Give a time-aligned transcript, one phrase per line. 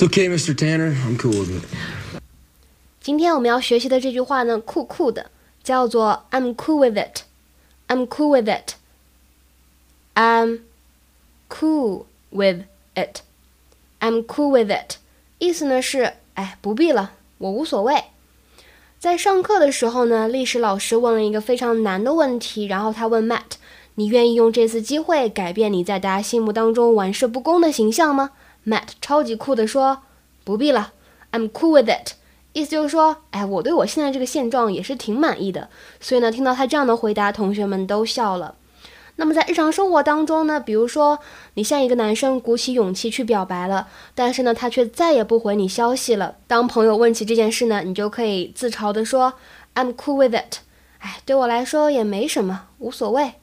[0.00, 0.54] It's okay, Mr.
[0.54, 0.94] Tanner.
[1.06, 1.64] I'm cool with it.
[3.00, 5.30] 今天我们要学习的这句话呢，酷酷的，
[5.62, 7.22] 叫做 "I'm cool with it."
[7.88, 8.74] I'm cool with it.
[10.14, 10.60] I'm
[11.48, 12.64] cool with
[12.94, 13.20] it.
[14.00, 14.96] I'm cool with it.
[15.38, 18.04] 意思呢是，哎，不必了，我无所谓。
[18.98, 23.56] 在上课的时候呢，历史老师问了一个非常难的问题，然后他问 Matt：“
[23.94, 28.32] 你愿意用这次机会改变你在大家心目当中玩世不恭的形象吗
[28.65, 30.03] ？”Matt 超级酷的说
[30.43, 30.93] ：“不必了
[31.31, 32.13] ，I'm cool with it。”
[32.53, 35.69] 意思就是说，哎，我对我现在这个现状也是挺满意的。
[35.99, 38.55] 所以呢，听到他这样的回答，同学们都笑了。
[39.15, 41.19] 那么在日常生活当中呢，比如说
[41.53, 46.35] 你向一个男生鼓起勇气去表白了，但是呢，他却再也不回你消息了。
[46.47, 49.33] 当朋友问起这件事呢，你就可以自嘲的说
[49.75, 50.57] ：“I'm cool with it。”
[50.99, 53.33] 哎，对我来说也没什么，无所谓。